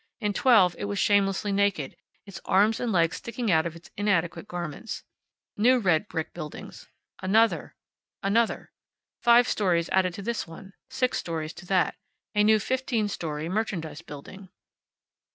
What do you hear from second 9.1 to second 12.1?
Five stories added to this one, six stories to that,